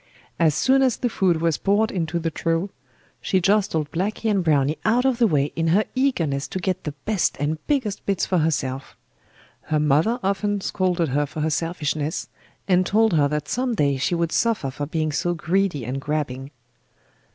As 0.39 0.55
soon 0.55 0.81
as 0.81 0.97
the 0.97 1.09
food 1.09 1.41
was 1.41 1.59
poured 1.59 1.91
into 1.91 2.17
the 2.17 2.31
trough 2.31 2.71
she 3.21 3.39
jostled 3.39 3.91
Blacky 3.91 4.31
and 4.31 4.43
Browny 4.43 4.79
out 4.83 5.05
of 5.05 5.19
the 5.19 5.27
way 5.27 5.53
in 5.55 5.67
her 5.67 5.83
eagerness 5.93 6.47
to 6.47 6.57
get 6.57 6.85
the 6.85 6.93
best 7.05 7.37
and 7.39 7.59
biggest 7.67 8.03
bits 8.07 8.25
for 8.25 8.39
herself. 8.39 8.97
Her 9.65 9.79
mother 9.79 10.19
often 10.23 10.59
scolded 10.59 11.09
her 11.09 11.27
for 11.27 11.41
her 11.41 11.51
selfishness, 11.51 12.29
and 12.67 12.83
told 12.83 13.13
her 13.13 13.27
that 13.27 13.47
some 13.47 13.75
day 13.75 13.95
she 13.97 14.15
would 14.15 14.31
suffer 14.31 14.71
for 14.71 14.87
being 14.87 15.11
so 15.11 15.35
greedy 15.35 15.85
and 15.85 16.01
grabbing. 16.01 16.49